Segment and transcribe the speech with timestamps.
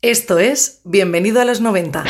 [0.00, 2.04] Esto es Bienvenido a los 90.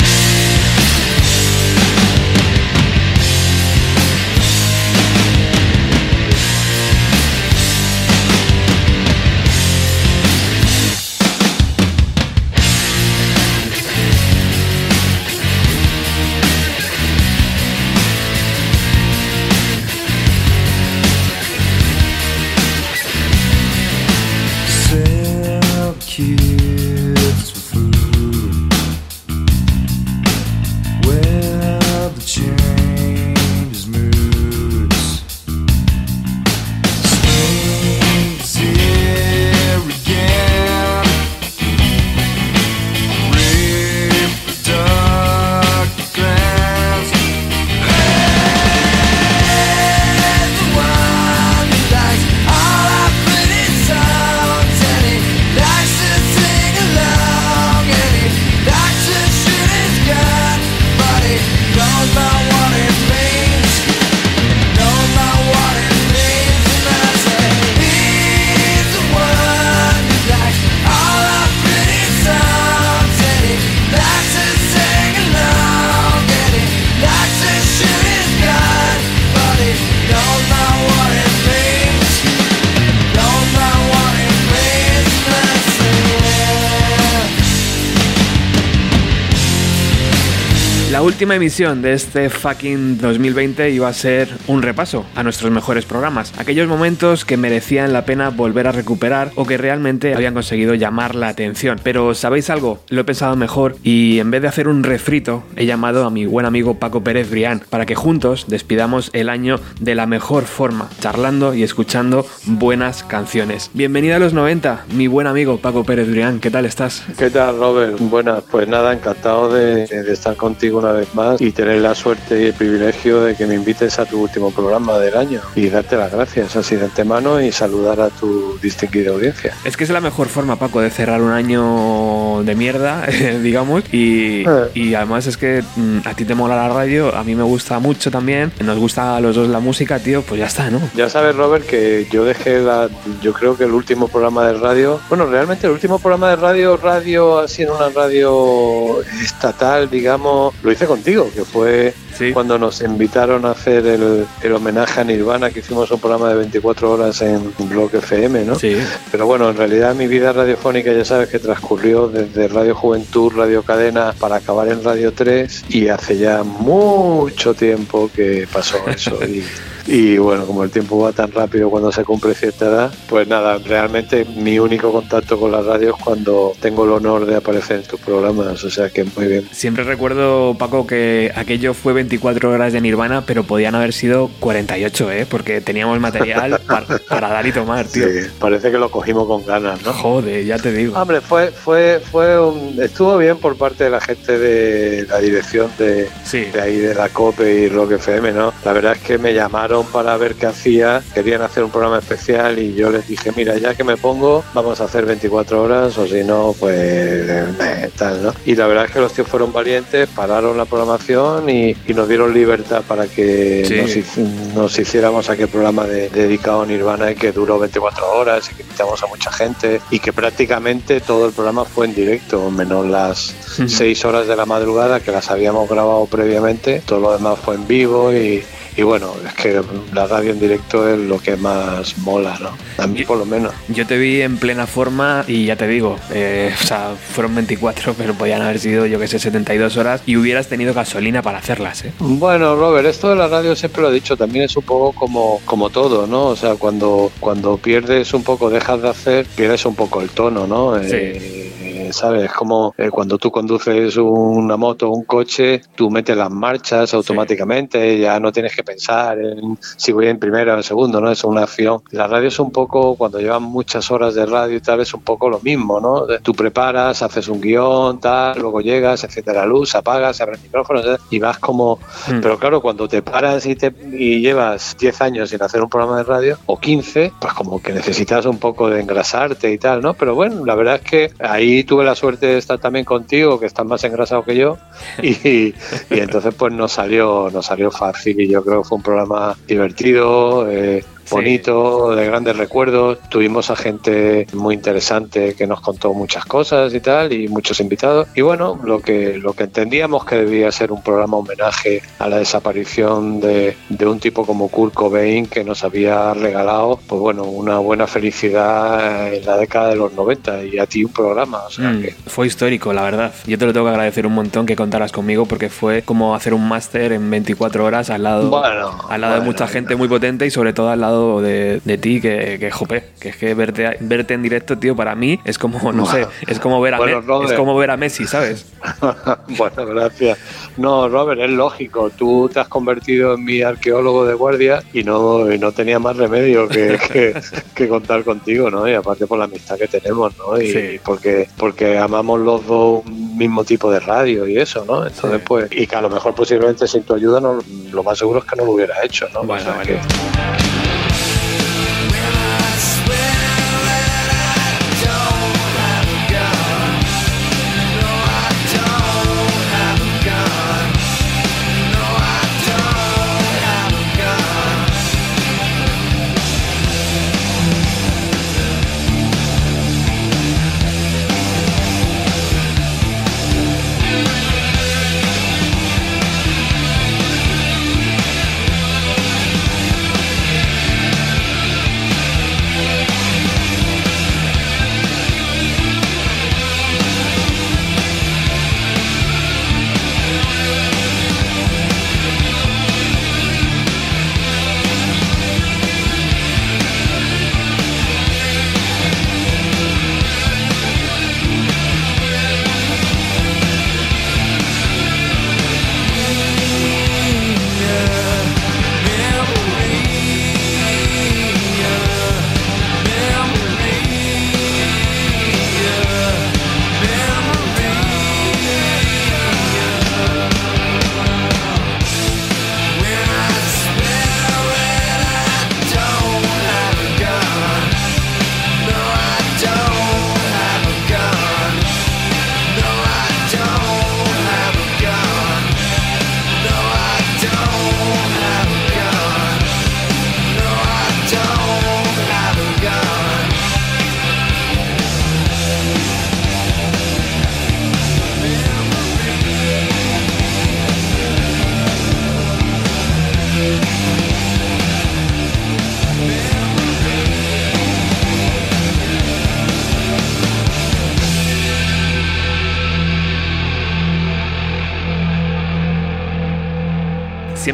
[90.99, 95.85] La última emisión de este fucking 2020 iba a ser un repaso a nuestros mejores
[95.85, 100.75] programas, aquellos momentos que merecían la pena volver a recuperar o que realmente habían conseguido
[100.75, 101.79] llamar la atención.
[101.85, 102.81] Pero ¿sabéis algo?
[102.89, 106.27] Lo he pensado mejor y en vez de hacer un refrito, he llamado a mi
[106.27, 110.91] buen amigo Paco Pérez Brián para que juntos despidamos el año de la mejor forma,
[110.99, 113.71] charlando y escuchando buenas canciones.
[113.73, 117.05] Bienvenido a los 90, mi buen amigo Paco Pérez Brián, ¿qué tal estás?
[117.17, 117.99] ¿Qué tal, Robert?
[118.01, 122.43] Buenas, pues nada, encantado de, de estar contigo una vez más y tener la suerte
[122.43, 125.97] y el privilegio de que me invites a tu último programa del año y darte
[125.97, 129.55] las gracias así de antemano y saludar a tu distinguida audiencia.
[129.65, 133.07] Es que es la mejor forma, Paco, de cerrar un año de mierda,
[133.43, 133.85] digamos.
[133.93, 134.71] Y, Eh.
[134.75, 137.79] y además es que mm, a ti te mola la radio, a mí me gusta
[137.79, 138.53] mucho también.
[138.65, 140.81] Nos gusta a los dos la música, tío, pues ya está, ¿no?
[140.95, 142.89] Ya sabes, Robert, que yo dejé la,
[143.23, 146.77] yo creo que el último programa de radio, bueno, realmente el último programa de radio,
[146.77, 152.33] radio así en una radio estatal, digamos, lo hice contigo, que fue Sí.
[152.33, 156.35] cuando nos invitaron a hacer el, el homenaje a Nirvana, que hicimos un programa de
[156.37, 158.59] 24 horas en Block FM, ¿no?
[158.59, 158.77] Sí.
[159.13, 163.63] Pero bueno, en realidad mi vida radiofónica ya sabes que transcurrió desde Radio Juventud, Radio
[163.63, 169.19] Cadena, para acabar en Radio 3 y hace ya mucho tiempo que pasó eso.
[169.25, 169.45] y,
[169.91, 173.59] y bueno, como el tiempo va tan rápido cuando se cumple cierta edad, pues nada,
[173.59, 177.83] realmente mi único contacto con la radio es cuando tengo el honor de aparecer en
[177.85, 179.49] tus programas, o sea que muy bien.
[179.51, 185.11] Siempre recuerdo, Paco, que aquello fue 24 horas de Nirvana, pero podían haber sido 48,
[185.13, 185.27] ¿eh?
[185.29, 188.07] Porque teníamos material para, para dar y tomar, tío.
[188.09, 189.93] Sí, parece que lo cogimos con ganas, ¿no?
[189.95, 190.99] Joder, ya te digo.
[191.01, 195.71] Hombre, fue, fue, fue un- estuvo bien por parte de la gente de la dirección
[195.79, 196.45] de, Sí.
[196.53, 198.53] de ahí de la COPE y Rock FM, ¿no?
[198.65, 202.59] La verdad es que me llamaron para ver qué hacía, querían hacer un programa especial
[202.59, 206.07] y yo les dije, mira, ya que me pongo, vamos a hacer 24 horas o
[206.07, 208.35] si no, pues eh, tal, ¿no?
[208.47, 212.09] Y la verdad es que los tíos fueron valientes, pararon la programación y, y nos
[212.09, 214.05] dieron libertad para que Sí.
[214.19, 218.55] nos, nos hiciéramos aquel programa de- dedicado a Nirvana y que duró 24 horas y
[218.55, 222.87] que invitamos a mucha gente y que prácticamente todo el programa fue en directo, menos
[222.87, 223.69] las Ujú.
[223.69, 227.67] seis horas de la madrugada que las habíamos grabado previamente, todo lo demás fue en
[227.67, 228.43] vivo y,
[228.79, 229.61] y bueno, es que
[229.93, 232.51] la radio en directo es lo que más mola, ¿no?
[232.81, 233.53] A mí por lo menos.
[233.67, 237.95] Yo te vi en plena forma y ya te digo, eh, o sea, fueron 24,
[237.99, 241.87] pero podían haber sido, yo que sé, 72 horas y hubieras tenido gasolina para hacerlas,
[241.87, 241.93] ¿eh?
[241.99, 245.41] Bueno, Robert, esto de la radio siempre lo he dicho, también es un poco como,
[245.45, 246.27] como todo, ¿no?
[246.27, 250.47] O sea, cuando, cuando pierdes un poco, dejas de hacer, pierdes un poco el tono,
[250.47, 250.79] ¿no?
[250.81, 251.53] Eh,
[251.93, 252.25] ¿Sabes?
[252.25, 256.93] Es como eh, cuando tú conduces una moto o un coche, tú metes las marchas
[256.95, 261.11] automáticamente, ya no tienes que pensar en si voy en primero o en segundo, ¿no?
[261.11, 261.83] Es una acción.
[261.91, 265.03] La radio es un poco, cuando llevan muchas horas de radio y tal, es un
[265.03, 266.07] poco lo mismo, ¿no?
[266.23, 270.43] Tú preparas, haces un guion, tal, luego llegas, enciende la luz, apagas, se abre el
[270.43, 271.01] micrófono ¿sabes?
[271.11, 271.79] y vas como...
[272.09, 272.21] Mm.
[272.21, 275.99] Pero claro, cuando te paras y, te, y llevas 10 años sin hacer un programa
[275.99, 279.95] de radio, o 15, pues como que necesitas un poco de engrasarte y tal, ¿no?
[279.95, 283.47] Pero bueno, la verdad es que ahí tuve la suerte de estar también contigo, que
[283.47, 284.59] estás más engrasado que yo,
[285.01, 285.55] y, y
[285.91, 290.51] entonces pues nos salió, nos salió fácil y yo creo que fue un programa divertido,
[290.51, 292.99] eh, bonito, de grandes recuerdos.
[293.09, 298.09] Tuvimos a gente muy interesante que nos contó muchas cosas y tal, y muchos invitados.
[298.15, 302.19] Y bueno, lo que, lo que entendíamos que debía ser un programa homenaje a la
[302.19, 307.59] desaparición de, de un tipo como Kurt Cobain que nos había regalado, pues bueno, una
[307.59, 311.39] buena felicidad en la década de los 90 y a ti un programa.
[311.47, 313.13] O sea Mm, que Fue histórico, la verdad.
[313.27, 316.35] Yo te lo tengo que agradecer un montón que contaras conmigo porque fue como hacer
[316.35, 320.27] un máster en 24 horas al lado, Bueno, al lado de mucha gente muy potente
[320.27, 323.77] y sobre todo al lado de, de ti, que, que jope, que es que verte,
[323.81, 327.01] verte en directo, tío, para mí es como, no sé, es como ver a, Bueno,
[327.01, 327.31] Robert.
[327.33, 328.47] es como ver a Messi, ¿sabes?
[329.39, 330.19] bueno, gracias.
[330.57, 331.91] No, Robert, es lógico.
[331.91, 335.97] Tú te has convertido en mi arqueólogo de guardia y no, y no tenía más
[335.97, 337.15] remedio que, que-
[337.55, 338.69] que contar contigo, ¿no?
[338.69, 340.41] Y aparte por la amistad que tenemos, ¿no?
[340.41, 340.81] Y Sí.
[340.85, 344.87] porque, porque amamos los dos un mismo tipo de radio y eso, ¿no?
[344.87, 345.25] Entonces, Sí.
[345.27, 347.39] pues, y que a lo mejor posiblemente sin tu ayuda no,
[347.73, 349.23] lo más seguro es que no lo hubiera hecho, ¿no?
[349.25, 350.38] Bueno, O sea que-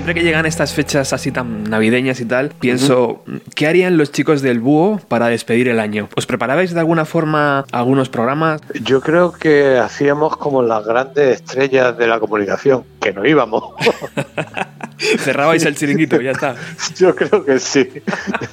[0.04, 3.24] Siempre que llegan estas fechas así tan navideñas y tal, pienso,
[3.54, 6.10] ¿qué harían los chicos del búho para despedir el año?
[6.14, 8.60] ¿Os preparabais de alguna forma algunos programas?
[8.82, 13.64] Yo creo que hacíamos como las grandes estrellas de la comunicación, que no íbamos.
[14.98, 16.54] Cerrabais el chiringuito, ya está.
[16.96, 17.88] Yo creo que sí.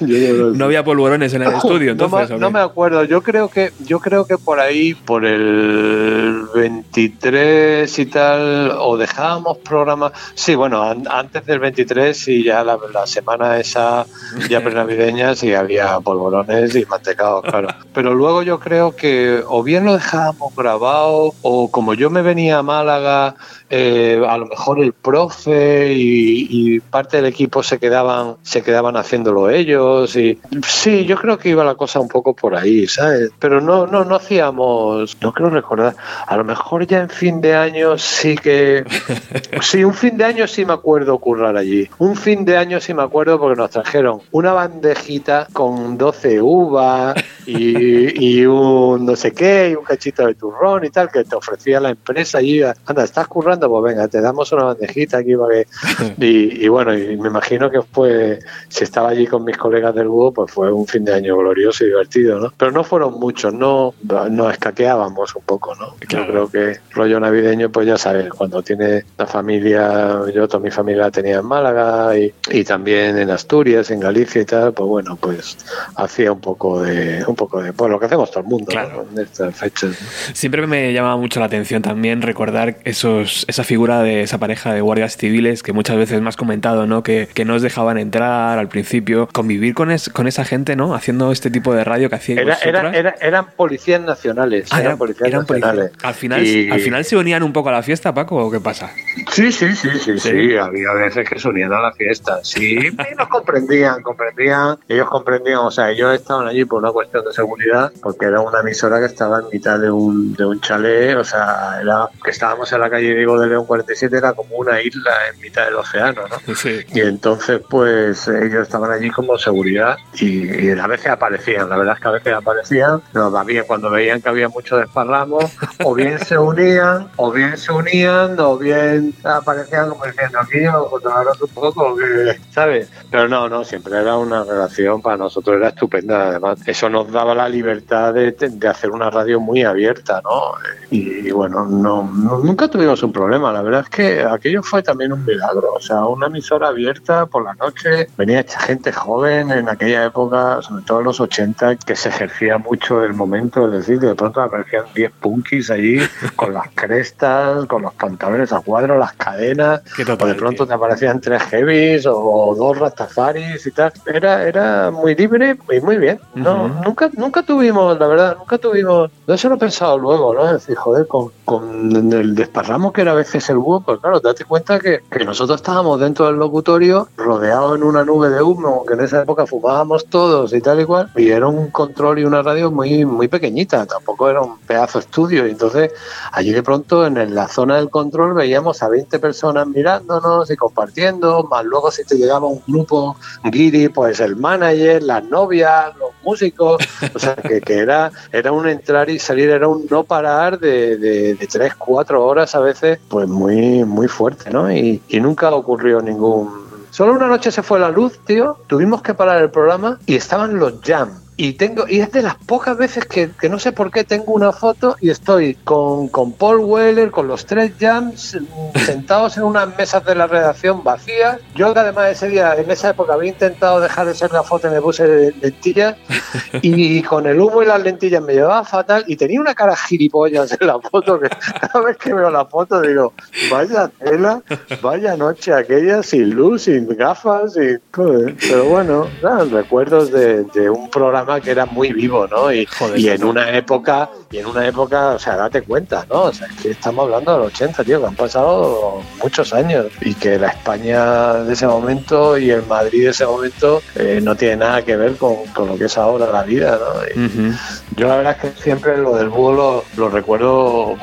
[0.00, 2.30] No había polvorones en el estudio, No entonces.
[2.32, 2.52] ¿o no, qué?
[2.54, 3.04] me acuerdo.
[3.04, 9.58] Yo creo que yo creo que por ahí, por el 23 y tal, o dejábamos
[9.58, 10.12] programas.
[10.34, 14.06] Sí, bueno, an- antes del 23 y ya la, la semana esa
[14.48, 17.68] ya prenavideña sí había polvorones y mantecados, claro.
[17.94, 22.58] Pero luego yo creo que o bien lo dejábamos grabado o como yo me venía
[22.58, 23.34] a Málaga,
[23.70, 28.96] eh, a lo mejor el profe y, y parte del equipo se quedaban se quedaban
[28.96, 33.30] haciéndolo ellos y sí yo creo que iba la cosa un poco por ahí sabes
[33.38, 35.94] pero no no no hacíamos no creo recordar
[36.26, 38.84] a lo mejor ya en fin de año sí que
[39.60, 41.88] sí un fin de año sí me acuerdo currar allí.
[41.98, 47.14] Un fin de año sí me acuerdo porque nos trajeron una bandejita con 12 uvas
[47.46, 51.34] y, y un no sé qué y un cachito de turrón y tal que te
[51.34, 55.54] ofrecía la empresa allí anda estás currando pues venga te damos una bandejita aquí para
[55.54, 55.66] que
[56.18, 60.08] y, y bueno, y me imagino que fue, si estaba allí con mis colegas del
[60.08, 62.52] búho, pues fue un fin de año glorioso y divertido, ¿no?
[62.56, 63.94] Pero no fueron muchos, no
[64.30, 65.94] nos escaqueábamos un poco, ¿no?
[66.00, 66.26] Claro.
[66.26, 70.70] Yo creo que rollo navideño, pues ya sabes, cuando tiene la familia, yo toda mi
[70.70, 74.88] familia la tenía en Málaga y, y también en Asturias, en Galicia y tal, pues
[74.88, 75.58] bueno, pues
[75.96, 79.04] hacía un poco de un poco de pues, lo que hacemos todo el mundo Claro.
[79.10, 79.20] ¿no?
[79.20, 79.90] en estas fechas.
[79.90, 80.34] ¿no?
[80.34, 84.80] Siempre me llama mucho la atención también recordar esos, esa figura de esa pareja de
[84.80, 87.02] guardias civiles que muchas veces me has comentado, ¿no?
[87.02, 89.28] Que, que no os dejaban entrar al principio.
[89.32, 90.94] Convivir con, es- con esa gente, ¿no?
[90.94, 94.68] Haciendo este tipo de radio que hacíais Era, era- eran policías nacionales.
[94.70, 95.92] Ah, eran policías eran nacionales.
[96.02, 98.60] Al final, Y- al final se unían un poco a la fiesta, Paco, ¿o qué
[98.60, 98.90] pasa?
[99.32, 100.18] Sí, sí, sí, sí, Sí.
[100.18, 102.40] sí, Había veces que se unían a la fiesta.
[102.42, 102.76] Sí,
[103.12, 104.76] y nos comprendían, comprendían.
[104.88, 108.60] Ellos comprendían, o sea, ellos estaban allí por una cuestión de seguridad, porque era una
[108.60, 112.72] emisora que estaba en mitad de un, de un chalet, o sea, era que estábamos
[112.72, 116.22] en la calle Diego de León 47, era como una isla en mitad del océano,
[116.28, 116.54] ¿no?
[116.54, 116.80] Sí.
[116.92, 121.94] Y entonces, pues ellos estaban allí como seguridad y, y a veces aparecían, la verdad
[121.94, 125.38] es que a veces aparecían, nos bien cuando veían que había mucho desparramo,
[125.84, 130.88] o bien se unían, o bien se unían, o bien aparecían como diciendo aquí os
[130.88, 132.90] controlaros un poco, que, ¿sabes?
[133.10, 137.34] Pero no, no, siempre era una relación para nosotros, era estupenda, además, eso nos daba
[137.34, 140.52] la libertad de, de hacer una radio muy abierta, ¿no?
[140.90, 145.12] Y, bueno, no, no- nunca tuvimos un problema, la verdad es que aquello fue también
[145.12, 150.04] un milagro, o sea, una emisora abierta por la noche, venía gente joven en aquella
[150.04, 154.14] época, sobre todo en los 80, que se ejercía mucho el momento, es decir, de
[154.14, 155.98] pronto aparecían 10 punkis allí
[156.36, 161.20] con las crestas, con los pantalones a cuadro, las cadenas, o de pronto te aparecían
[161.20, 163.92] tres heavies o dos rastafaris y tal.
[164.06, 166.20] Era, era muy libre y muy bien.
[166.34, 169.10] No, nunca, nunca tuvimos, la verdad, nunca tuvimos.
[169.26, 170.46] No eso lo he pensado luego, ¿no?
[170.46, 174.20] Es decir, joder, con, con el desparramo que era a veces el búho, pues claro,
[174.20, 178.84] date cuenta que, que nosotros estábamos dentro del locutorio, rodeados en una nube de humo,
[178.86, 182.24] que en esa época fumábamos todos y tal y cual, y era un control y
[182.24, 185.46] una radio muy, muy pequeñita, tampoco era un pedazo de estudio.
[185.46, 185.92] Y entonces,
[186.32, 191.44] allí de pronto en la zona del control veíamos a 20 personas mirándonos y compartiendo,
[191.44, 196.82] más luego si te llegaba un grupo guiri, pues el manager, las novias, los músicos,
[197.14, 200.96] o sea, que, que era, era un entrar y salir, era un no parar de,
[200.96, 204.70] de, de 3, 4 horas a veces, pues muy, muy fuerte, ¿no?
[204.72, 206.62] Y, y nunca ocurrió ningún...
[206.90, 210.58] Solo una noche se fue la luz, tío, tuvimos que parar el programa y estaban
[210.58, 211.21] los jam.
[211.36, 214.32] Y tengo, y es de las pocas veces que, que no sé por qué tengo
[214.32, 219.44] una foto y estoy con, con Paul Weller, con los tres jams, mm, sentados en
[219.44, 221.38] unas mesas de la redacción vacías.
[221.54, 224.72] Yo además ese día, en esa época, había intentado dejar de ser la foto y
[224.72, 225.96] me puse lentillas
[226.62, 230.56] y con el humo y las lentillas me llevaba fatal y tenía una cara gilipollas
[230.60, 231.28] en la foto que
[231.60, 233.14] cada vez que veo la foto digo,
[233.50, 234.42] vaya tela,
[234.82, 237.80] vaya noche aquella sin luz, sin gafas, sin...
[237.90, 238.36] joder.
[238.38, 242.52] pero bueno, eran recuerdos de, de un programa que era muy vivo, ¿no?
[242.52, 246.24] Y, Joder, y en una época, y en una época, o sea, date cuenta, ¿no?
[246.24, 250.38] O sea, que estamos hablando del 80, tío, que han pasado muchos años y que
[250.38, 254.82] la España de ese momento y el Madrid de ese momento eh, no tiene nada
[254.82, 257.22] que ver con, con lo que es ahora la vida, ¿no?
[257.22, 257.54] Y
[257.96, 260.96] yo la verdad es que siempre lo del búho lo, lo recuerdo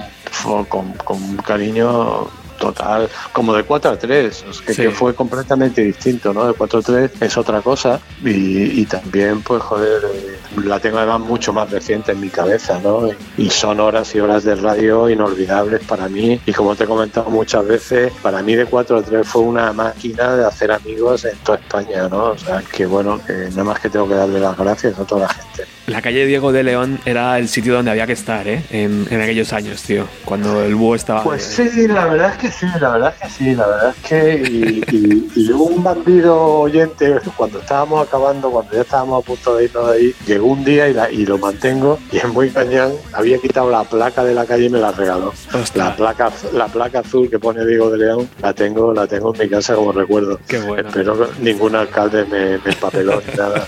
[0.69, 2.27] con, con cariño
[2.59, 4.81] total, como de 4 a 3, es que, Sí.
[4.83, 6.45] que fue completamente distinto, ¿no?
[6.47, 10.97] De 4 a 3 es otra cosa y, y también, pues, joder, eh, la tengo
[10.97, 13.09] además mucho más reciente en mi cabeza, ¿no?
[13.37, 17.29] Y, son horas y horas de radio inolvidables para mí y como te he comentado
[17.29, 21.37] muchas veces, para mí de 4 a 3 fue una máquina de hacer amigos en
[21.39, 22.25] toda España, ¿no?
[22.31, 25.29] O sea, que bueno, nada más que tengo que darle las gracias a toda la
[25.29, 25.65] gente.
[25.89, 28.63] La calle Diego de León era el sitio donde había que estar, ¿eh?
[28.69, 30.05] En, en aquellos años, tío.
[30.23, 31.23] Cuando el búho estaba.
[31.23, 34.07] Pues sí, la verdad es que sí, la verdad es que sí, la verdad es
[34.07, 39.55] que y, y- y un bandido oyente cuando estábamos acabando, cuando ya estábamos a punto
[39.55, 42.49] de irnos de ahí, llegó un día y, la- y lo mantengo y es muy
[42.51, 45.29] cañán, había quitado la placa de la calle y me la regaló.
[45.53, 45.75] Ostras.
[45.75, 49.41] La placa, la placa azul que pone Diego de León, la tengo, la tengo en
[49.41, 50.39] mi casa como recuerdo.
[50.47, 50.87] Qué bueno.
[50.87, 53.65] Espero que ningún alcalde me, me empapeló ni nada,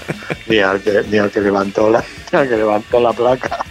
[0.47, 3.65] ni al que, ni al que levantó la, que levantó la placa.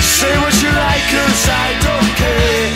[0.00, 2.75] Say what you like, cause I don't care.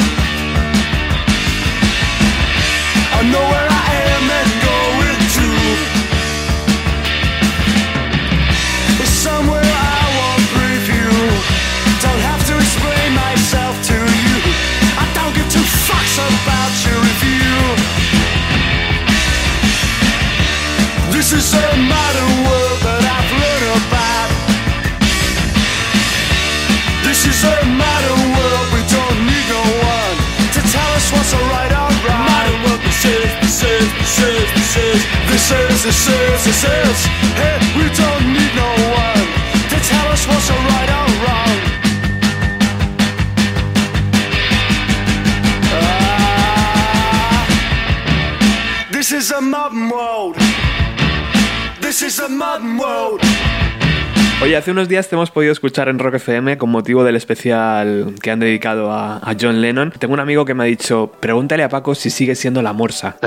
[21.30, 24.34] This is a modern world that I've learned about.
[27.06, 30.18] This is a modern world, we don't need no one
[30.58, 32.26] to tell us what's alright or wrong.
[32.26, 36.66] Modern world, this is, this is, this is, this is, this is, this is, this
[36.66, 36.99] is.
[37.38, 39.22] Hey, we don't need no one
[39.70, 41.54] to tell us what's alright or wrong.
[45.78, 47.46] Ah.
[48.90, 50.34] This is a modern world.
[51.90, 53.20] This is a modern world.
[54.42, 58.14] Oye, hace unos días te hemos podido escuchar en Rock FM con motivo del especial
[58.23, 59.92] que han dedicado a, John Lennon.
[59.99, 63.18] Tengo un amigo que me ha dicho, pregúntale a Paco si sigue siendo la morsa.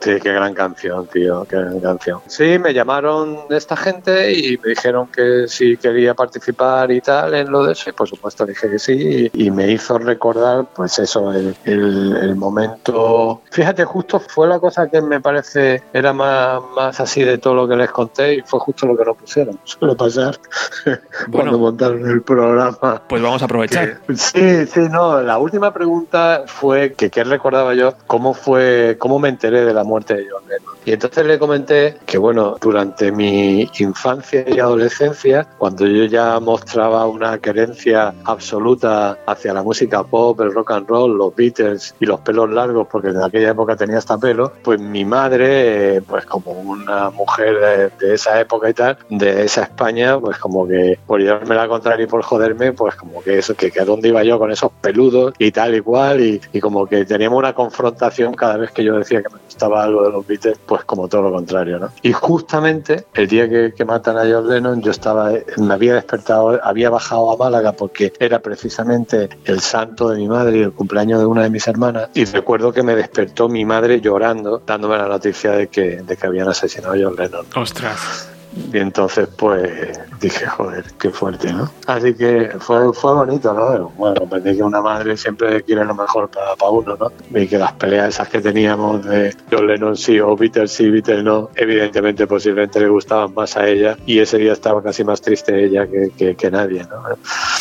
[0.00, 2.20] Sí, qué gran canción, tío, qué gran canción.
[2.26, 7.50] Sí, me llamaron esta gente y me dijeron que si quería participar y tal en
[7.50, 11.32] lo de eso, y por supuesto dije que sí, y, me hizo recordar, pues eso,
[11.32, 13.40] el, momento.
[13.50, 17.66] Fíjate, justo fue la cosa que me parece era más, más así de todo lo
[17.66, 19.58] que les conté y fue justo lo que no pusieron.
[19.64, 20.38] Suele pasar
[21.32, 23.02] cuando montaron el programa.
[23.08, 24.00] Pues vamos a aprovechar.
[24.02, 25.20] Que- Sí, sí, no.
[25.22, 29.84] La última pregunta fue que qué recordaba yo, cómo fue, cómo me enteré de la
[29.84, 30.74] muerte de John Lennon.
[30.86, 37.06] Y entonces le comenté que bueno, durante mi infancia y adolescencia, cuando yo ya mostraba
[37.06, 42.20] una querencia absoluta hacia la música pop, el rock and roll, los Beatles y los
[42.20, 46.52] pelos largos, porque en aquella época tenía hasta pelo, pues mi madre, eh, pues como
[46.52, 47.58] una mujer
[47.98, 51.68] de, de esa época y tal, de esa España, pues como que por llevarme la
[51.68, 54.70] contraria y por joderme, pues como que eso, que, a dónde iba yo con esos
[54.80, 58.96] peludos y tal y cual, y, como que teníamos una confrontación cada vez que yo
[58.96, 61.90] decía que me gustaba algo de los Beatles, pues como todo lo contrario, ¿no?
[62.02, 66.58] Y justamente el día que, que matan a John Lennon, yo estaba, me había despertado,
[66.62, 71.20] había bajado a Málaga porque era precisamente el santo de mi madre y el cumpleaños
[71.20, 75.08] de una de mis hermanas, y recuerdo que me despertó mi madre llorando, dándome la
[75.08, 77.46] noticia de que, de que habían asesinado a John Lennon.
[77.54, 78.33] Ostras.
[78.72, 81.70] Y entonces, pues dije, joder, qué fuerte, ¿no?
[81.86, 83.90] Así que fue, fue bonito, ¿no?
[83.96, 87.12] Bueno, aprendí que una madre siempre quiere lo mejor para, uno, ¿no?
[87.38, 91.22] Y que las peleas esas que teníamos de John Lennon sí o Beatles sí, Beatles
[91.22, 93.96] no, evidentemente, posiblemente le gustaban más a ella.
[94.06, 97.02] Y ese día estaba casi más triste ella que, que, que nadie, ¿no?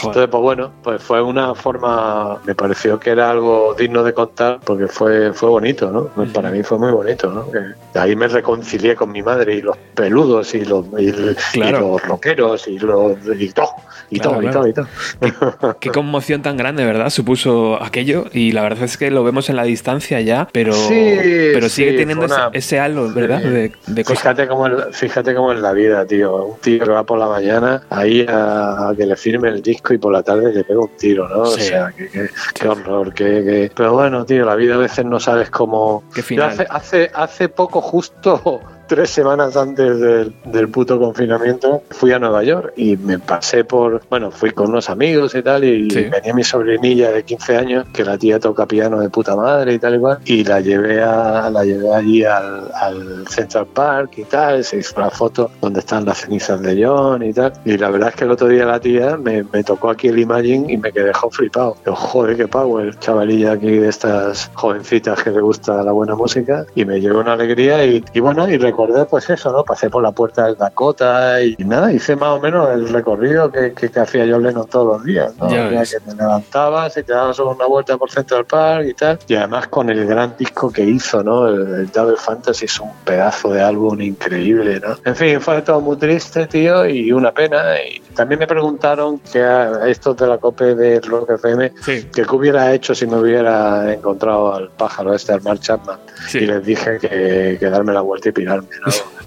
[0.03, 4.59] Entonces, pues bueno, pues fue una forma, me pareció que era algo digno de contar
[4.63, 6.05] porque fue, fue bonito, ¿no?
[6.07, 7.49] Pues Para mí fue muy bonito, ¿no?
[7.51, 11.11] Que ahí me reconcilié con mi madre y los peludos y los, y,
[11.53, 11.77] Claro.
[11.77, 13.69] y los rockeros y los y todo,
[14.09, 14.87] y Claro, todo, y todo, y todo.
[15.79, 17.09] Qué conmoción tan grande, ¿verdad?
[17.09, 21.17] Supuso aquello y la verdad es que lo vemos en la distancia ya, pero, Sí,
[21.53, 23.41] pero sigue sí, teniendo una- ese, ese halo, ¿verdad?
[23.41, 24.19] De, de cosas.
[24.21, 26.45] Fíjate cómo, es- fíjate cómo es la vida, tío.
[26.45, 29.93] Un tío que va por la mañana ahí a, a que le firme el disco
[29.93, 31.41] y por la tarde le pega un tiro, ¿no?
[31.41, 33.13] O sea, que, que- qué horror.
[33.15, 36.03] Pero bueno, tío, la vida a veces no sabes cómo.
[36.13, 36.49] Qué final.
[36.49, 42.43] hace, hace, hace poco, justo tres semanas antes del, del puto confinamiento, fui a Nueva
[42.43, 44.01] York y me pasé por.
[44.09, 46.03] Bueno, fui con unos amigos y tal, y Sí.
[46.05, 49.79] venía mi sobrinilla de 15 años, que la tía toca piano de puta madre y
[49.79, 54.23] tal y cual, y la llevé, a, la llevé allí al, al Central Park y
[54.25, 57.89] tal, se hizo una foto donde están las cenizas de John y tal, y la
[57.89, 60.77] verdad es que el otro día la tía me, me tocó aquí el Imagine y
[60.77, 61.77] me quedé flipado.
[61.85, 66.65] Yo, joder, qué power, chavalilla aquí de estas jovencitas que le gusta la buena música,
[66.75, 69.63] y me llevó una alegría y, y bueno, y recordé pues eso, ¿no?
[69.63, 73.73] Pasé por la puerta del Dakota y, nada, hice más o menos el recorrido que,
[73.73, 75.47] que, que hacía John Lennon todos los días, ¿no?
[75.49, 79.19] Ya que te levantabas y te dabas una vuelta por Central Park y tal.
[79.27, 81.47] Y además con el gran disco que hizo, ¿no?
[81.47, 84.95] El, el Double Fantasy es un pedazo de álbum increíble, ¿no?
[85.05, 87.79] En fin, fue todo muy triste, tío, y una pena.
[87.79, 92.09] Y también me preguntaron que a estos de la COPE de Rock FM, Sí.
[92.13, 95.99] que qué hubiera hecho si me hubiera encontrado al pájaro este, al Mark Chapman.
[96.27, 96.39] Sí.
[96.39, 98.62] Y les dije que, que darme la vuelta y pirarme.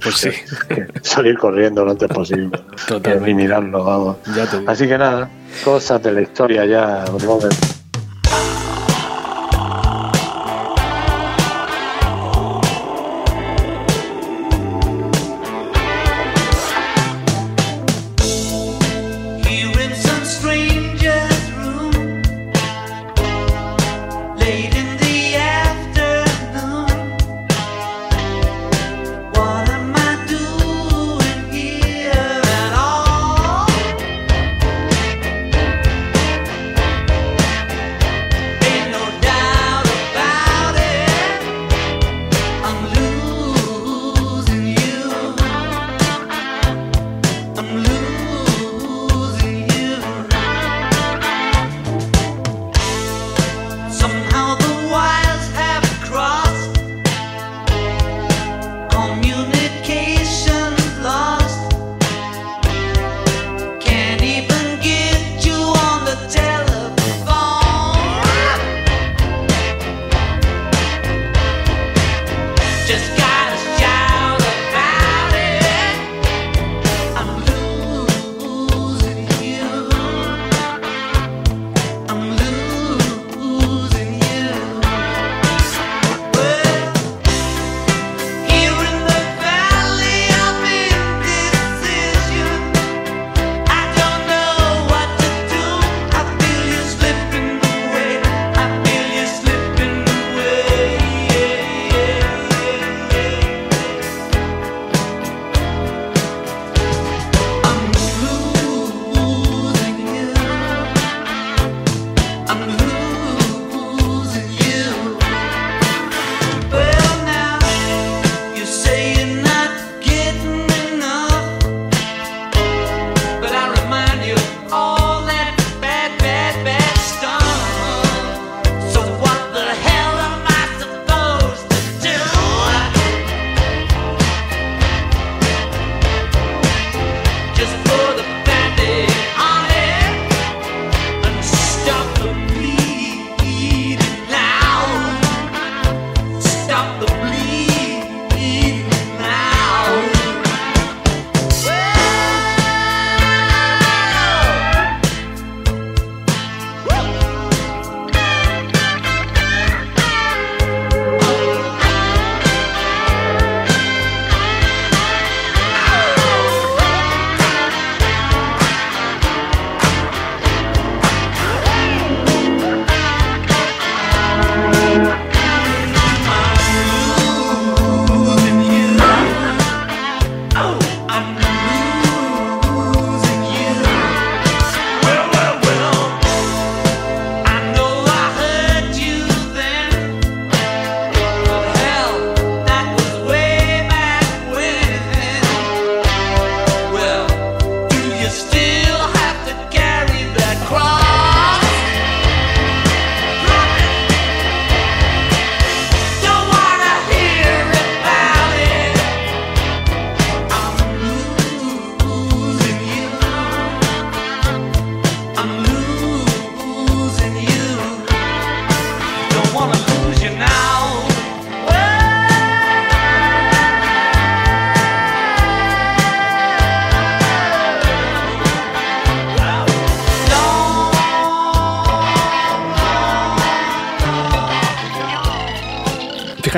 [0.03, 0.31] Pues sí.
[0.69, 2.51] Que salir corriendo lo antes posible.
[2.87, 3.27] Totalmente.
[3.27, 4.17] Ni mirarlo, vamos.
[4.35, 4.71] Ya te digo.
[4.71, 5.29] Así que nada,
[5.65, 7.57] cosas de la historia ya, Robert.
[8.29, 8.66] Here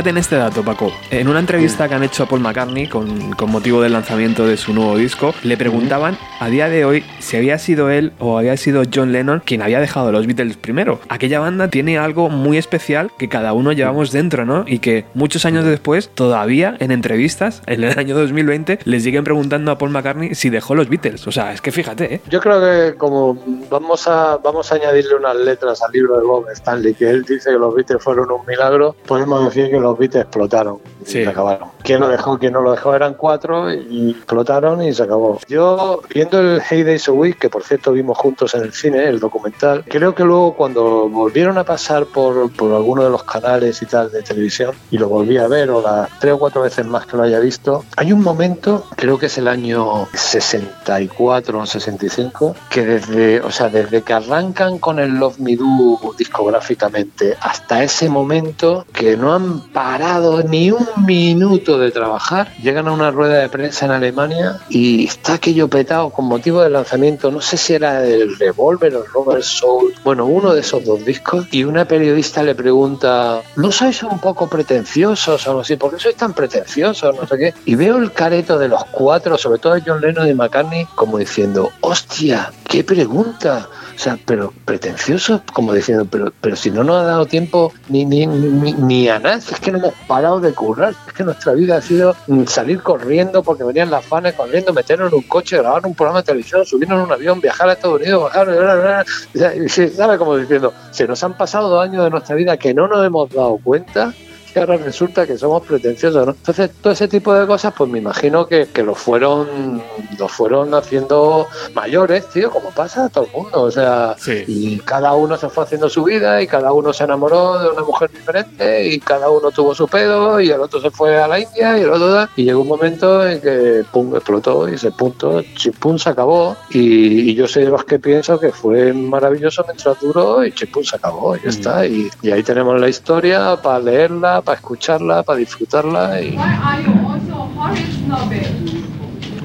[0.09, 0.91] Fíjate en este dato, Paco.
[1.11, 4.57] En una entrevista que han hecho a Paul McCartney con, con motivo del lanzamiento de
[4.57, 8.57] su nuevo disco, le preguntaban a día de hoy si había sido él o había
[8.57, 11.01] sido John Lennon quien había dejado los Beatles primero.
[11.09, 14.65] Aquella banda tiene algo muy especial que cada uno llevamos dentro, ¿no?
[14.67, 19.71] Y que muchos años después, todavía en entrevistas, en el año 2020, les siguen preguntando
[19.73, 21.27] a Paul McCartney si dejó los Beatles.
[21.27, 22.21] O sea, es que fíjate, ¿eh?
[22.29, 23.39] Yo creo que como
[23.71, 27.51] vamos a vamos a añadirle unas letras al libro de Bob Stanley, que él dice
[27.51, 31.21] que los Beatles fueron un milagro, podemos decir que los Beatles explotaron Sí.
[31.21, 31.69] y se acabaron.
[31.83, 35.39] Quién lo dejó, quién no lo dejó, eran cuatro y explotaron y se acabó.
[35.49, 39.05] Yo, viendo el Hey Days a Week, que por cierto vimos juntos en el cine,
[39.05, 43.81] el documental, creo que luego cuando volvieron a pasar por, por alguno de los canales
[43.83, 46.87] y tal de televisión, y lo volví a ver, o las tres o cuatro veces
[46.87, 51.67] más que lo haya visto, hay un momento, creo que es el año 64 o
[51.67, 57.83] 65, que desde, o sea, desde que arrancan con el Love Me Do discográficamente hasta
[57.83, 63.39] ese momento que no han parado ni un minuto de trabajar, llegan a una rueda
[63.39, 67.75] de prensa en Alemania y está aquello petado con motivo del lanzamiento, no sé si
[67.75, 71.85] era el Revolver o el Robert Soul, bueno, uno de esos dos discos, y una
[71.85, 75.77] periodista le pregunta, ¿no sois un poco pretenciosos o algo así?
[75.77, 77.15] ¿Por qué sois tan pretenciosos?
[77.15, 77.55] No sé qué.
[77.67, 81.19] Y veo el careto de los cuatro, sobre todo de John Lennon y McCartney, como
[81.19, 83.69] diciendo, hostia, qué pregunta.
[83.99, 88.05] O sea, pero pretenciosos, como diciendo, pero, pero si no nos ha dado tiempo ni,
[88.05, 91.53] ni, ni, ni a nada, es que no hemos parado de currar, es que nuestra
[91.55, 95.59] vida ha sido mm, salir corriendo porque venían las fanes corriendo, meternos en un coche,
[95.59, 98.75] grabar un programa de televisión, subirnos en un avión, viajar a Estados Unidos, bajar, bla,
[98.75, 100.19] bla, ¿sabe?
[100.19, 103.31] Como diciendo, se nos han pasado dos años de nuestra vida que no nos hemos
[103.31, 104.13] dado cuenta
[104.55, 106.33] y ahora resulta que somos pretenciosos, ¿no?
[106.33, 109.83] Entonces, todo ese tipo de cosas, pues me imagino que, que lo fueron
[110.19, 114.45] lo fueron haciendo mayores, tío, como pasa a todo el mundo, o sea, Sí.
[114.47, 117.83] y cada uno se fue haciendo su vida y cada uno se enamoró de una
[117.83, 121.39] mujer diferente y cada uno tuvo su pedo y el otro se fue a la
[121.41, 124.91] India y el otro da- y llegó un momento en que pum explotó y ese
[124.91, 126.57] punto chimpum se acabó.
[126.71, 130.83] Y, y yo soy de los que pienso que fue maravilloso mientras duró y chimpum
[130.85, 131.87] se acabó y ya está.
[131.87, 136.83] Y, y ahí tenemos la historia para leerla, para escucharla, para disfrutarla y Why are
[136.83, 138.43] you also horrid snobby?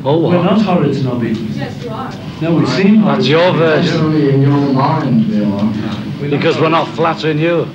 [0.06, 1.30] Oh, we're not horrid snobby.
[1.30, 2.12] Yes, you are.
[2.42, 3.20] No, we seem horrid.
[3.20, 3.96] That's your version.
[3.96, 6.30] Especially in your mind, they are.
[6.30, 7.68] Because we're not flattering you.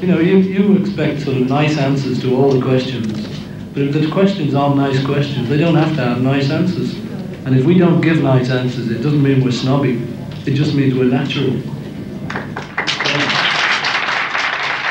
[0.00, 3.26] You know, you, you expect sort of nice answers to all the questions.
[3.72, 6.94] But if the questions aren't nice questions, they don't have to have nice answers.
[7.44, 10.02] And if we don't give nice answers, it doesn't mean we're snobby.
[10.46, 11.60] It just means we're natural.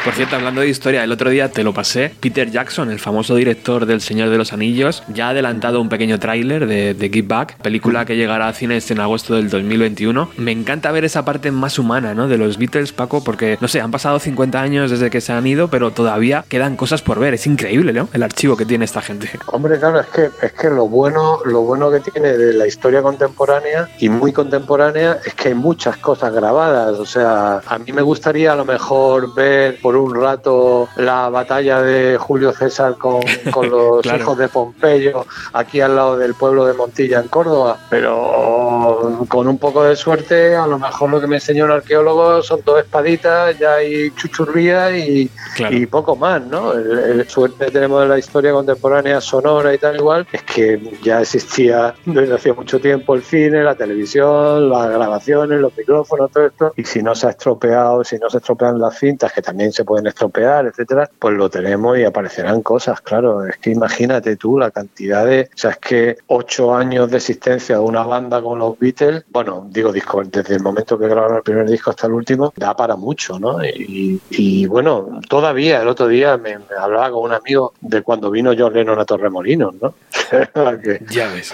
[0.04, 2.14] Por cierto, hablando de historia, el otro día te lo pasé.
[2.20, 6.20] Peter Jackson, el famoso director del Señor de los Anillos, ya ha adelantado un pequeño
[6.20, 10.32] tráiler de, de Give Back, película que llegará a cines en agosto del 2021.
[10.36, 12.28] Me encanta ver esa parte más humana, ¿no?
[12.28, 15.48] De los Beatles, Paco, porque, no sé, han pasado 50 años desde que se han
[15.48, 17.34] ido, pero todavía quedan cosas por ver.
[17.34, 18.10] Es increíble, ¿no?
[18.12, 19.30] El archivo que tiene esta gente.
[19.46, 23.02] Hombre, claro, es que, es que lo bueno, lo bueno que tiene de la historia
[23.02, 27.00] contemporánea y muy contemporánea es que hay muchas cosas grabadas.
[27.00, 31.82] O sea, a mí me gustaría a lo mejor ver por un rato la batalla
[31.82, 34.20] de Julio César con, con los Claro.
[34.20, 37.78] hijos de Pompeyo aquí al lado del pueblo de Montilla en Córdoba.
[37.90, 41.72] Pero con, con un poco de suerte, a lo mejor lo que me enseñó un
[41.72, 45.76] arqueólogo son dos espaditas, ya hay chuchurría y, Claro.
[45.76, 46.74] y poco más, ¿no?
[46.74, 50.98] El, el suerte que tenemos de la historia contemporánea sonora y tal igual, es que
[51.04, 56.46] ya existía desde hacía mucho tiempo el cine, la televisión, las grabaciones, los micrófonos, todo
[56.48, 59.72] esto, y si no se ha estropeado, si no se estropean las cintas, que también
[59.72, 63.46] se pueden estropear, etcétera, pues lo tenemos y aparecerán cosas, claro.
[63.46, 65.50] Es que imagínate tú la cantidad de.
[65.54, 69.68] O sea, es que ocho años de existencia de una banda con los Beatles, bueno,
[69.70, 72.96] digo disco, desde el momento que grabaron el primer disco hasta el último, da para
[72.96, 73.64] mucho, ¿no?
[73.64, 78.32] Y, y, bueno, todavía el otro día me, me hablaba con un amigo de cuando
[78.32, 79.94] vino John Lennon a Torremolinos, ¿no?
[80.84, 81.54] que, Ya ves.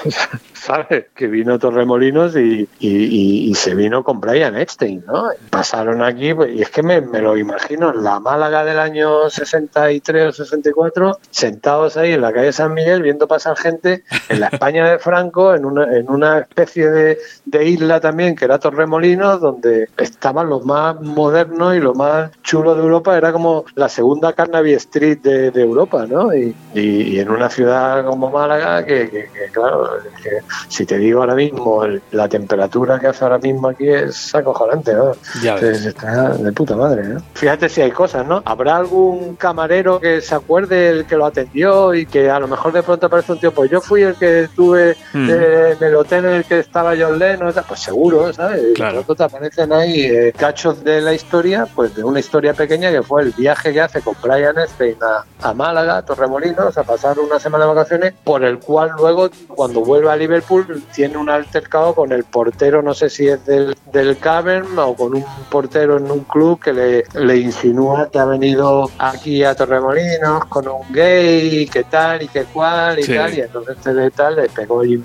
[0.53, 1.05] ¿sabes?
[1.15, 5.29] Que vino Torremolinos y, y, y, y se vino con Brian Epstein, ¿no?
[5.49, 9.29] Pasaron aquí, pues, y es que me, me lo imagino en la Málaga del año
[9.29, 14.47] 63 o 64, sentados ahí en la calle San Miguel viendo pasar gente en la
[14.47, 19.39] España de Franco, en una, en una especie de, de isla también que era Torremolinos,
[19.39, 24.33] donde estaban los más modernos y lo más chulo de Europa, era como la segunda
[24.33, 26.33] Carnaby Street de, de Europa, ¿no?
[26.33, 29.87] Y, y- y en una ciudad como Málaga, que, que- que, claro,
[30.21, 34.33] que si te digo ahora mismo, el- la temperatura que hace ahora mismo aquí es
[34.35, 35.13] acojonante, ¿no?
[35.41, 35.63] Ya ves.
[35.63, 37.21] Entonces, está de puta madre, ¿no?
[37.33, 38.41] Fíjate si hay cosas, ¿no?
[38.45, 42.71] ¿Habrá algún camarero que se acuerde el que lo atendió y que a lo mejor
[42.73, 45.29] de pronto aparece un tío, pues yo fui el que estuve Mm.
[45.29, 48.61] eh, en el hotel en el que estaba John Lennon, pues seguro, ¿sabes?
[48.75, 48.97] Claro.
[48.99, 52.91] de pronto te aparecen ahí eh, cachos de la historia, pues de una historia pequeña
[52.91, 56.83] que fue el viaje que hace con Brian Epstein a, a Málaga, a Torremolinos, a
[56.83, 61.29] pasar una semana de vacaciones, por el cual luego cuando vuelve a Liverpool tiene un
[61.29, 65.97] altercado con el portero, no sé si es del, del Cavern o con un portero
[65.97, 70.91] en un club que le, le insinúa que ha venido aquí a Torremolinos con un
[70.93, 73.15] gay, que tal y que cual y Sí.
[73.15, 75.03] tal, y entonces este de tal le pegó ahí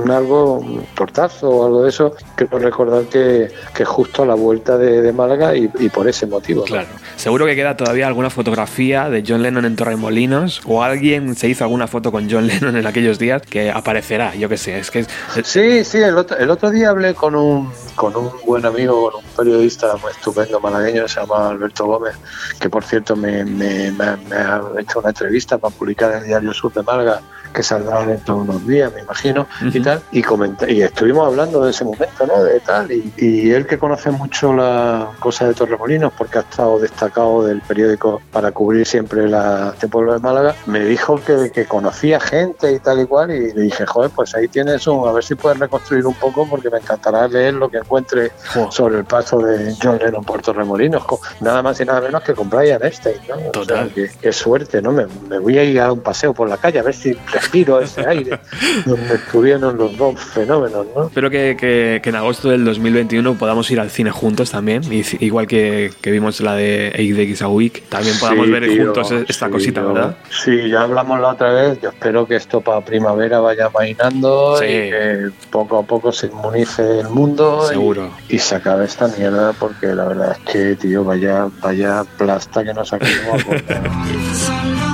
[0.00, 4.34] un, algo, un tortazo o algo de eso, creo recordar que, que justo a la
[4.34, 6.60] vuelta de, de Málaga y, y por ese motivo.
[6.60, 6.66] ¿no?
[6.66, 6.88] Claro.
[7.16, 11.64] Seguro que queda todavía alguna fotografía de John Lennon en Torremolinos o alguien se hizo
[11.64, 14.78] alguna foto con John Lennon en aquellos días que aparecerá, yo qué sé.
[14.78, 15.08] Es que es-
[15.44, 19.22] Sí, sí, el otro, el otro día hablé con un, con un buen amigo, con
[19.24, 22.14] un periodista muy estupendo malagueño, se llama Alberto Gómez,
[22.60, 26.18] que por cierto me, me- me ha- me ha hecho una entrevista para publicar en
[26.18, 27.20] el Diario Sur de Málaga,
[27.52, 31.64] que saldrá dentro de unos días, me imagino, y tal, y, comenté- y estuvimos hablando
[31.64, 32.42] de ese momento, ¿no?
[32.42, 36.78] De tal, y, y él que conoce mucho la cosa de Torremolinos, porque ha estado
[36.78, 41.66] destacado del periódico para cubrir siempre la, este pueblo de Málaga, me dijo que, que
[41.66, 45.12] conocía gente y tal y cual, y le dije, joder, pues ahí tienes un, a
[45.12, 48.32] ver si puedes reconstruir un poco, porque me encantará leer lo que encuentre
[48.70, 51.04] sobre el paso de John Lennon por Torremolinos,
[51.40, 53.34] nada más y nada menos que con Brian Epstein, ¿no?
[53.60, 53.92] O sea, Total.
[54.20, 54.92] qué suerte, ¿no?
[54.92, 57.80] Me, me voy a ir a un paseo por la calle a ver si respiro
[57.80, 58.38] ese aire
[58.86, 61.06] donde estuvieron los dos fenómenos, ¿no?
[61.06, 65.02] Espero que, que- que en agosto del 2021 podamos ir al cine juntos también, y
[65.24, 66.92] igual que, que vimos la de
[67.34, 70.16] 8 a Week, también podamos Sí, ver tío, juntos e- esta sí, cosita, yo- ¿verdad?
[70.30, 71.80] Sí, ya hablamos la otra vez.
[71.80, 74.64] Yo espero que esto para primavera vaya mainando Sí.
[74.64, 77.60] y que poco a poco se inmunice el mundo.
[77.64, 78.10] y- Seguro.
[78.28, 82.74] Y, se acabe esta mierda porque la verdad es que, tío, vaya, vaya plasta que
[82.74, 82.98] nos ha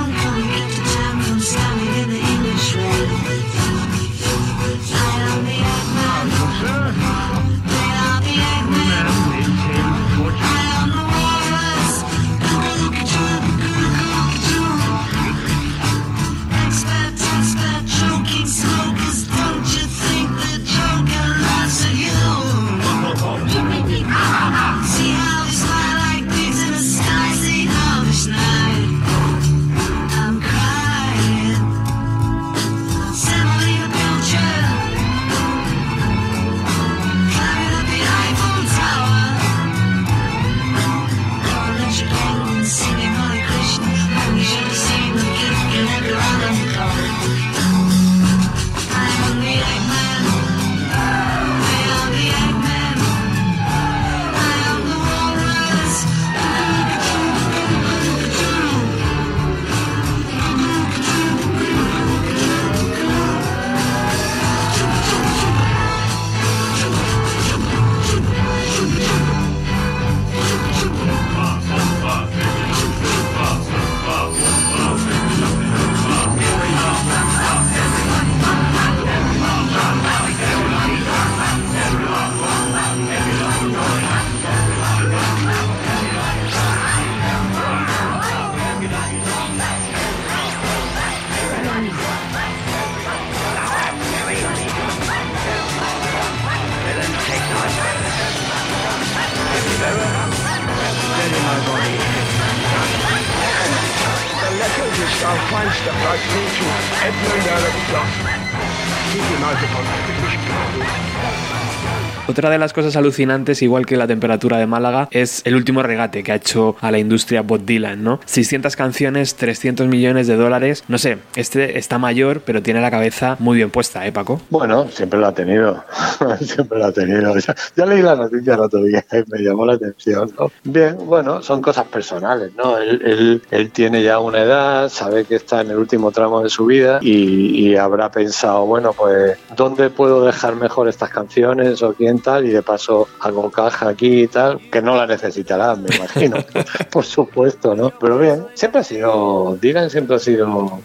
[112.39, 116.23] Otra de las cosas alucinantes, igual que la temperatura de Málaga, es el último regate
[116.23, 118.21] que ha hecho a la industria Bob Dylan, ¿no?
[118.23, 120.85] 600 canciones, 300 millones de dólares.
[120.87, 124.39] No sé, este está mayor, pero tiene la cabeza muy bien puesta, ¿eh, Paco?
[124.51, 125.83] Bueno, siempre lo ha tenido.
[126.39, 127.33] siempre lo ha tenido.
[127.75, 130.31] Ya, leí la noticia el otro día y me llamó la atención.
[130.39, 130.49] ¿no?
[130.63, 132.77] Bien, bueno, son cosas personales, ¿no?
[132.77, 136.99] Él tiene ya una edad, sabe que está en el último tramo de su vida
[137.01, 142.45] y, y habrá pensado, bueno, pues, ¿dónde puedo dejar mejor estas canciones o quién tal?
[142.45, 146.37] Y de paso hago caja aquí y tal, que no la necesitará, me imagino.
[146.91, 147.91] Por supuesto, ¿no?
[147.99, 150.79] Pero bien, siempre ha sido, Dylan siempre ha sido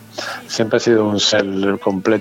[0.46, 1.44] siempre ha sido un ser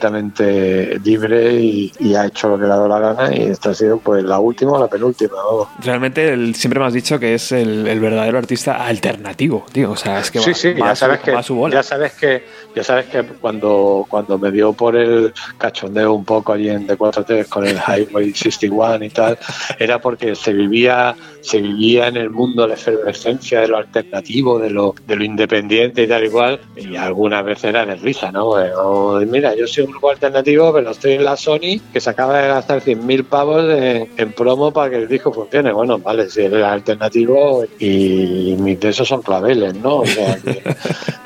[0.04, 3.70] completamente libre y, y ha hecho lo que le ha dado la gana y esta
[3.70, 5.34] ha sido pues la última o la penúltima.
[5.80, 9.92] Realmente el- siempre me has dicho que es el, el verdadero artista alternativo, tío.
[9.92, 11.56] O sea, es que va, sí, va ya a su- sabes que va a su
[11.56, 11.76] bola.
[11.76, 12.44] ya sabes que
[12.76, 17.48] ya sabes que cuando cuando me dio por el cachondeo un poco allí en D4T
[17.48, 19.38] con el Highway 61 y tal,
[19.80, 24.70] era porque se vivía se vivía en el mundo la efervescencia de lo alternativo, de
[24.70, 28.58] lo de lo independiente y tal igual, y algunas veces era de risa, ¿no?
[28.64, 32.10] Eh, o, mira, yo soy un grupo alternativo, pero estoy en la Sony que se
[32.10, 35.74] acaba de gastar 100.000 pavos en, en promo para que el disco funcione.
[35.74, 39.98] Bueno, vale, si eres alternativo y mis de esos son claveles, ¿no?
[39.98, 40.62] O sea, que-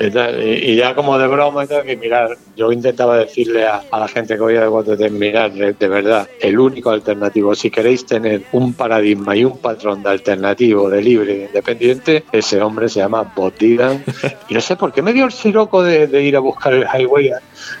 [0.00, 3.82] y, y- y ya como de broma y tal, que mirar, yo intentaba decirle a,
[3.90, 7.70] a la gente que oía de de mirar, de, de verdad, el único alternativo, si
[7.70, 12.62] queréis tener un paradigma y un patrón de alternativo, de libre y de independiente, ese
[12.62, 14.02] hombre se llama Bob Dylan.
[14.48, 16.84] Y no sé por qué me dio el siroco de, de ir a buscar el
[16.84, 17.30] highway.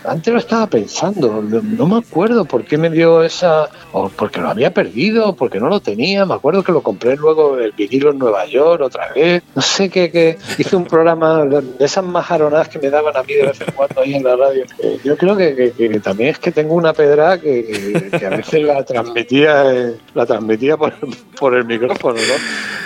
[0.04, 4.48] Antes lo estaba pensando, no, me acuerdo por qué me dio esa, o porque lo
[4.48, 8.18] había perdido, porque no lo tenía, me acuerdo que lo compré luego el vinilo en
[8.18, 12.78] Nueva York otra vez, no sé qué, que hice un programa de esas majaronadas que
[12.78, 14.64] me daban a mí de vez en cuando ahí en la radio.
[14.78, 18.84] Eh, yo creo que, también es que tengo una pedra que, que a veces la
[18.84, 20.94] transmitía, eh, la transmitía por,
[21.38, 22.34] por el micrófono, ¿no?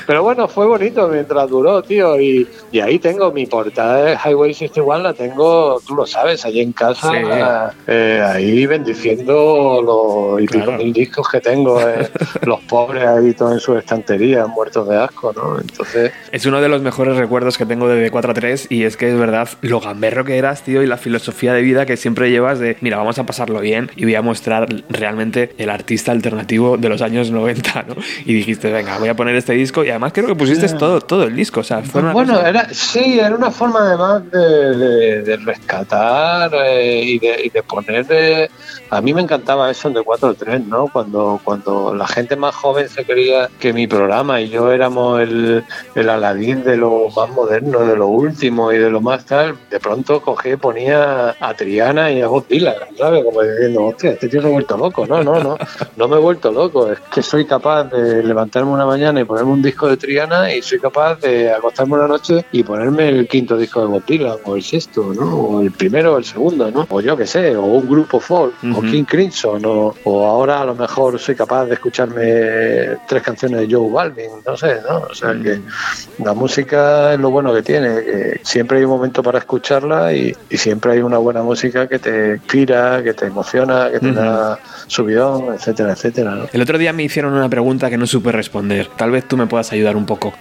[0.07, 4.53] Pero bueno, fue bonito mientras duró, tío, y, y ahí tengo mi portada de Highway
[4.53, 10.65] 61, la tengo, tú lo sabes, allí en casa, eh, ahí bendiciendo los y pico
[10.65, 10.79] Claro.
[10.83, 12.09] mil discos que tengo, eh,
[12.47, 15.59] los pobres ahí todos en sus estanterías, muertos de asco, ¿no?
[15.61, 18.97] Entonces, Es uno de los mejores recuerdos que tengo de D4 a 3 y es
[18.97, 22.31] que es verdad lo gamberro que eras, tío, y la filosofía de vida que siempre
[22.31, 26.77] llevas de, mira, vamos a pasarlo bien y voy a mostrar realmente el artista alternativo
[26.77, 27.97] de los años 90, ¿no?
[28.25, 31.25] Y dijiste, venga, voy a poner este disco y además creo que pusiste todo, todo
[31.25, 34.77] el disco, o sea, fue una bueno, cosa- era, sí, era una forma además de,
[34.77, 38.07] de- de rescatar eh, y, de, y de poner...
[38.07, 38.51] de-
[38.91, 40.87] a mí me encantaba eso en de 4 3 ¿no?
[40.93, 45.65] Cuando, cuando la gente más joven se creía que mi programa y yo éramos el,
[45.95, 49.81] el Aladín de lo más moderno, de lo último y de lo más tal, de
[49.81, 53.25] pronto cogí ponía a Triana y a Bob Dylan, ¿sabes?
[53.25, 55.07] Como diciendo, hostia, este tío se ha vuelto loco.
[55.07, 55.57] No, no, no,
[55.97, 56.91] no me he vuelto loco.
[56.93, 60.61] Es que soy capaz de levantarme una mañana y ponerme un disco de Triana y
[60.63, 64.57] soy capaz de acostarme una noche y ponerme el quinto disco de Bob Dylan o
[64.57, 65.35] el sexto, ¿no?
[65.35, 66.87] O el primero o el segundo, ¿no?
[66.91, 68.81] O yo qué sé, o un grupo folk, o.
[68.83, 72.23] King Crimson, o, o ahora a lo mejor soy capaz de escucharme
[73.09, 74.99] tres canciones de Joe Balvin, no sé, ¿no?
[75.11, 75.61] O sea que
[76.23, 80.35] la música es lo bueno que tiene, que siempre hay un momento para escucharla y,
[80.51, 84.15] y siempre hay una buena música que te inspira, que te emociona, que te Ujú.
[84.17, 86.47] da subidón, etcétera, etcétera, ¿no?
[86.53, 88.89] El otro día me hicieron una pregunta que no supe responder.
[88.97, 90.33] Tal vez tú me puedas ayudar un poco.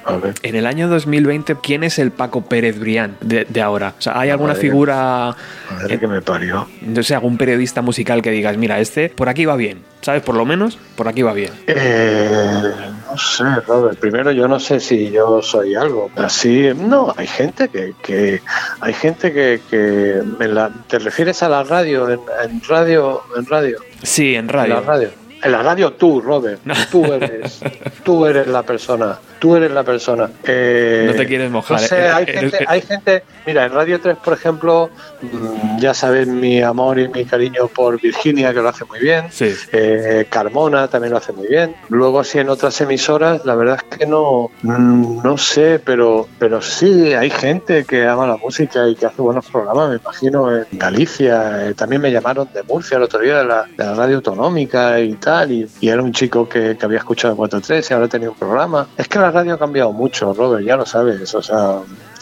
[0.43, 3.93] En el año 2020, ¿quién es el Paco Pérez Brián de, de ahora?
[3.97, 4.61] O sea, ¿hay alguna Madre.
[4.61, 5.35] figura,
[5.71, 6.67] Madre que me parió.
[6.81, 9.81] no sé, algún periodista musical que digas, mira, este por aquí va bien?
[10.01, 10.21] ¿Sabes?
[10.23, 11.51] Por lo menos, por aquí va bien.
[11.67, 12.71] Eh,
[13.09, 13.99] no sé, Robert.
[13.99, 16.09] Primero, yo no sé si yo soy algo.
[16.15, 18.41] Así, no, hay gente que, que
[18.79, 20.11] hay gente que, que
[20.43, 24.49] en la- te refieres a la radio, en, en radio, en radio, Sí, en en
[24.49, 24.73] radio.
[24.75, 25.09] la radio.
[25.43, 26.61] En la radio tú, Robert,
[26.91, 27.61] tú eres,
[28.03, 30.29] tú eres la persona, tú eres la persona.
[30.43, 33.99] Eh, No te quieres mojar, No sé, eh, hay gente, hay gente, mira, en Radio
[33.99, 34.89] 3, por ejemplo,
[35.21, 39.25] mm, ya saben mi amor y mi cariño por Virginia, que lo hace muy bien.
[39.31, 39.51] Sí.
[39.71, 41.75] Eh, Carmona también lo hace muy bien.
[41.89, 46.61] Luego, sí, en otras emisoras, la verdad es que no, mm, no sé, pero, pero
[46.61, 50.65] sí, hay gente que ama la música y que hace buenos programas, me imagino, en
[50.73, 51.67] Galicia.
[51.69, 54.99] Eh, también me llamaron de Murcia el otro día, de la, de la radio autonómica
[54.99, 58.87] y tal, y, era un chico que, había escuchado 4.3 y ahora tenía un programa.
[58.97, 61.81] Es que la radio ha cambiado mucho, Robert, ya lo sabes, o sea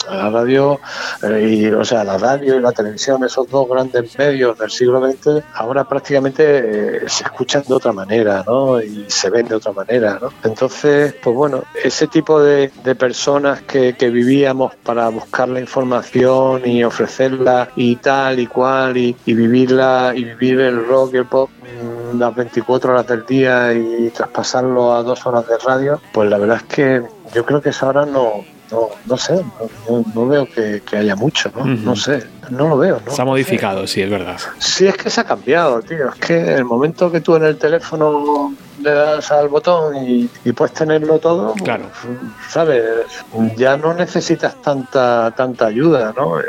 [0.09, 0.79] la radio,
[1.23, 4.99] eh, y, o sea, la radio y la televisión, esos dos grandes medios del siglo
[5.05, 8.81] XX, ahora prácticamente eh, se escuchan de otra manera, ¿no?
[8.81, 10.29] Y se ven de otra manera, ¿no?
[10.43, 16.67] Entonces, pues bueno, ese tipo de, de personas que, que vivíamos para buscar la información
[16.67, 21.25] y ofrecerla y tal y cual y, y vivirla y vivir el rock y el
[21.25, 21.49] pop
[22.13, 26.57] las 24 horas del día y traspasarlo a dos horas de radio, pues la verdad
[26.57, 27.01] es que
[27.33, 29.43] yo creo que eso ahora no, no, no sé,
[30.15, 31.65] no, veo que, que haya mucho, ¿no?
[31.65, 33.11] No sé, no lo veo, ¿no?
[33.11, 34.37] Se ha modificado, sí, es verdad.
[34.59, 36.09] Sí, es que se ha cambiado, tío.
[36.09, 40.51] Es que el momento que tú en el teléfono le das al botón y, y
[40.51, 41.83] puedes tenerlo todo, pues, Claro.
[42.49, 42.83] ¿sabes?
[43.57, 46.39] Ya no necesitas tanta tanta ayuda, ¿no?
[46.39, 46.43] Eh,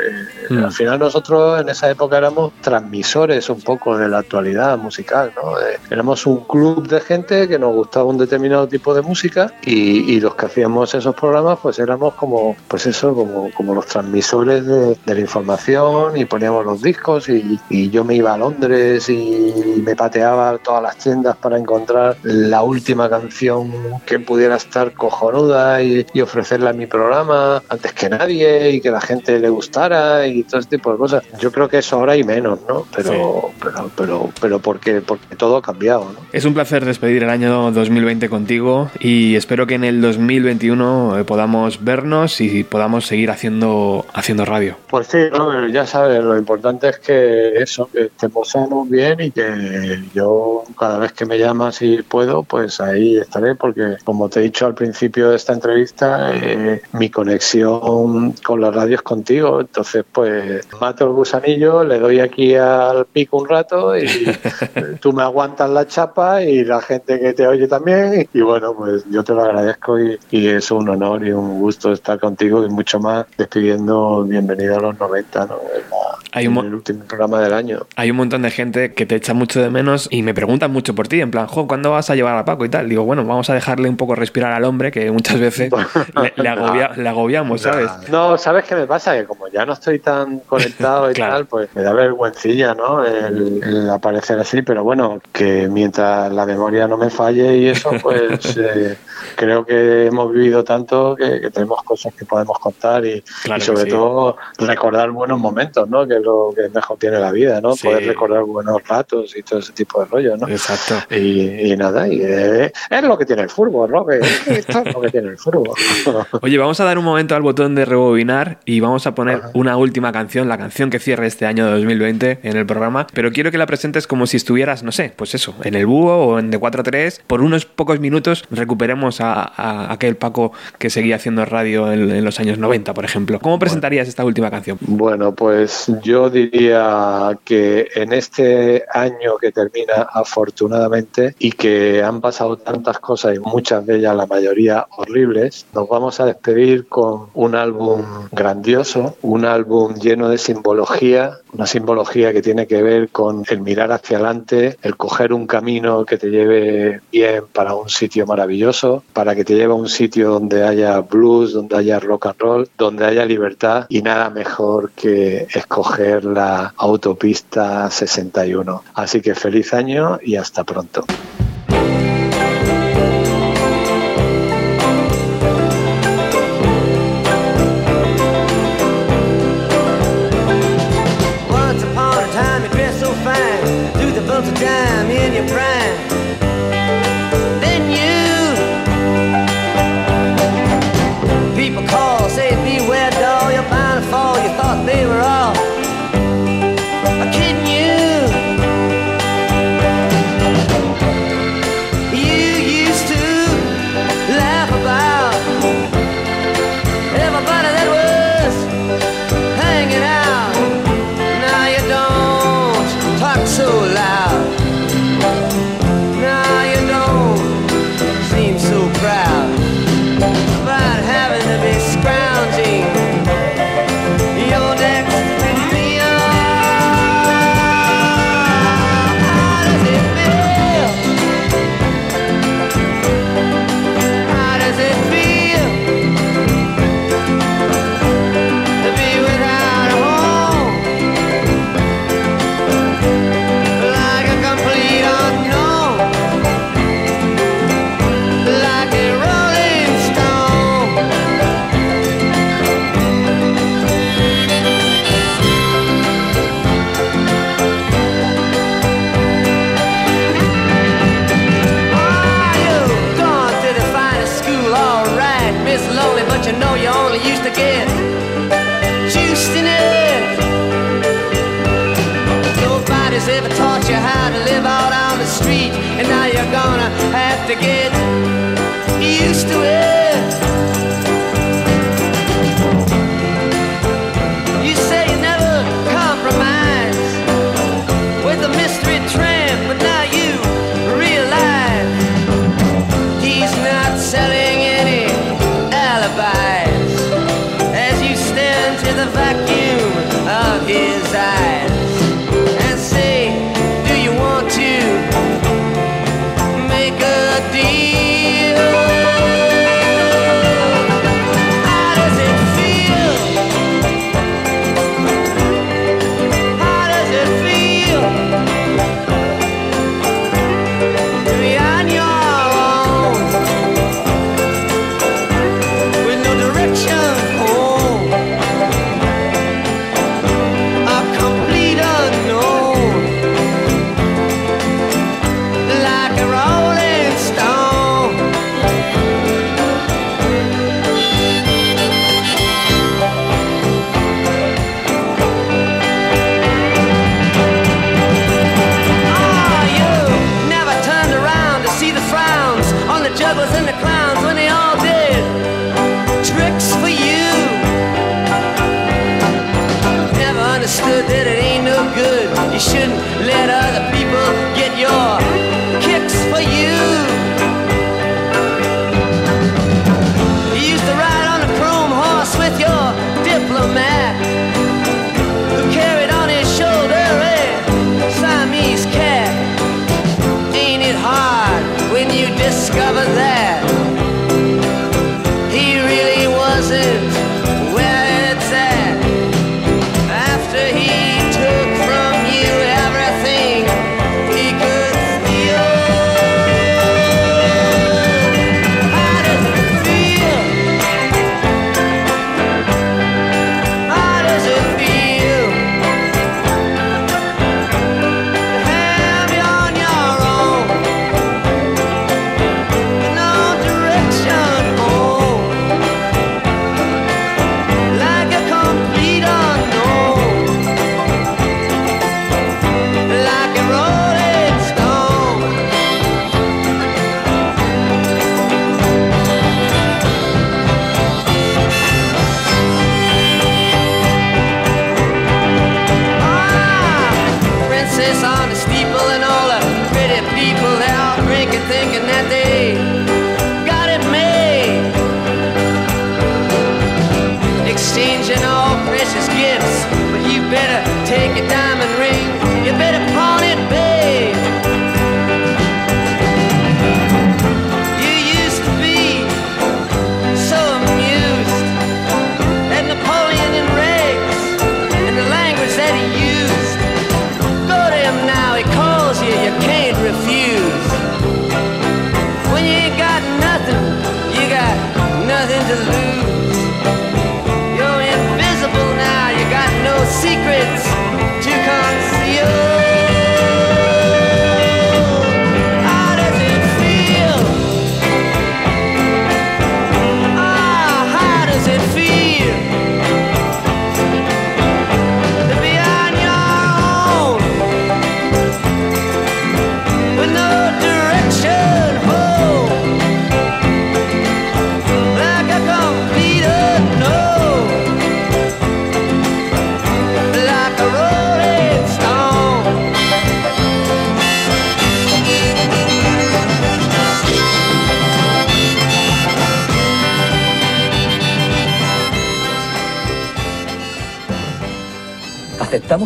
[0.51, 0.65] Mm.
[0.65, 5.57] Al final nosotros en esa época éramos transmisores un poco de la actualidad musical, ¿no?
[5.59, 10.13] Eh, éramos un club de gente que nos gustaba un determinado tipo de música y,
[10.13, 14.65] y los que hacíamos esos programas pues éramos como, pues eso, como, como los transmisores
[14.65, 19.07] de, de la información y poníamos los discos y, y yo me iba a Londres
[19.07, 23.71] y me pateaba todas las tiendas para encontrar la última canción
[24.05, 28.91] que pudiera estar cojonuda y, y ofrecerla en mi programa antes que nadie y que
[28.91, 31.23] la gente le gustara y todo ese tipo de cosas.
[31.39, 32.85] Yo creo que eso ahora hay menos, ¿no?
[32.95, 36.19] Pero, pero, pero, pero porque, porque todo ha cambiado, ¿no?
[36.31, 41.23] Es un placer despedir el año 2020 contigo y espero que en el 2021 eh,
[41.23, 44.77] podamos vernos y podamos seguir haciendo, haciendo radio.
[44.89, 45.67] Pues sí, ¿no?
[45.67, 50.97] ya sabes, lo importante es que eso, que estemos sanos bien y que yo cada
[50.97, 54.75] vez que me llamas y puedo, pues ahí estaré, porque como te he dicho al
[54.75, 61.05] principio de esta entrevista, eh, mi conexión con la radio es contigo, entonces pues mato
[61.05, 64.07] el gusanillo, le doy aquí al pico un rato y
[65.01, 69.03] tú me aguantas la chapa y la gente que te oye también y bueno, pues
[69.09, 72.69] yo te lo agradezco y, y es un honor y un gusto estar contigo y
[72.69, 75.55] mucho más despidiendo bienvenido a los 90, ¿no?
[75.75, 77.79] En, la- Hay un en mo- el último programa del año.
[77.95, 80.95] Hay un montón de gente que te echa mucho de menos y me preguntan mucho
[80.95, 82.89] por ti, en plan, jo, ¿cuándo vas a llevar a Paco y tal?
[82.89, 85.71] Digo, bueno, vamos a dejarle un poco respirar al hombre, que muchas veces
[86.21, 87.89] le, le agobia- le agobiamos, ¿sabes?
[88.09, 89.13] No, ¿sabes qué me pasa?
[89.15, 91.33] Que como ya no estoy tan conectado y Claro.
[91.33, 93.05] tal, pues me da vergüencilla, ¿no?
[93.05, 97.91] El, el aparecer así, pero bueno, que mientras la memoria no me falle y eso,
[98.01, 98.97] pues eh,
[99.35, 103.59] creo que hemos vivido tanto que, que tenemos cosas que podemos contar y, Claro y
[103.59, 103.89] que sobre sí.
[103.89, 106.07] todo recordar buenos momentos, ¿no?
[106.07, 107.75] Que es lo que mejor tiene la vida, ¿no?
[107.75, 107.87] Sí.
[107.87, 110.47] Poder recordar buenos ratos y todo ese tipo de rollo, ¿no?
[110.47, 110.95] Exacto.
[111.13, 114.05] Y, y nada, y eh, es lo que tiene el fútbol, ¿no?
[114.11, 115.71] Esto es lo que tiene el fútbol.
[116.41, 119.77] Oye, vamos a dar un momento al botón de rebobinar y vamos a poner una
[119.77, 123.51] última canción, la canción que cierre este año de 2020 en el programa, pero quiero
[123.51, 126.51] que la presentes como si estuvieras, no sé, pues eso, en el búho o en
[126.51, 132.09] D4-3, por unos pocos minutos recuperemos a, a aquel Paco que seguía haciendo radio en,
[132.09, 133.39] en los años 90, por ejemplo.
[133.39, 134.77] ¿Cómo presentarías esta última canción?
[134.81, 142.57] Bueno, pues yo diría que en este año que termina afortunadamente y que han pasado
[142.57, 147.55] tantas cosas y muchas de ellas, la mayoría horribles, nos vamos a despedir con un
[147.55, 153.61] álbum grandioso, un álbum lleno de simbología, una simbología que tiene que ver con el
[153.61, 159.03] mirar hacia adelante, el coger un camino que te lleve bien para un sitio maravilloso,
[159.13, 162.69] para que te lleve a un sitio donde haya blues, donde haya rock and roll,
[162.77, 168.83] donde haya libertad y nada mejor que escoger la autopista 61.
[168.93, 171.05] Así que feliz año y hasta pronto.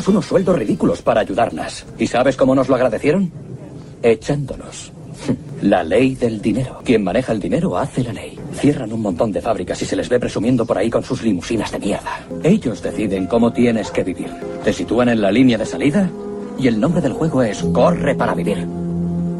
[0.07, 1.85] unos sueldos ridículos para ayudarlas.
[1.97, 3.31] ¿Y sabes cómo nos lo agradecieron?
[4.03, 4.91] Echándonos.
[5.61, 6.81] La ley del dinero.
[6.83, 8.37] Quien maneja el dinero hace la ley.
[8.53, 11.71] Cierran un montón de fábricas y se les ve presumiendo por ahí con sus limusinas
[11.71, 12.25] de mierda.
[12.43, 14.29] Ellos deciden cómo tienes que vivir.
[14.63, 16.09] Te sitúan en la línea de salida
[16.59, 18.67] y el nombre del juego es Corre para vivir.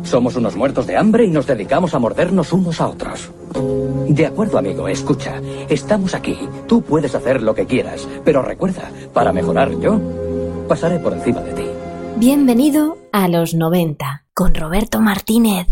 [0.04, 3.32] Somos unos muertos de hambre y nos dedicamos a mordernos unos a otros.
[4.08, 5.42] De acuerdo, amigo, escucha.
[5.68, 6.38] Estamos aquí.
[6.68, 10.00] Tú puedes hacer lo que quieras, pero recuerda, para mejorar yo,
[10.68, 11.66] pasaré por encima de ti.
[12.18, 15.68] Bienvenido a los 90 con Roberto Martínez.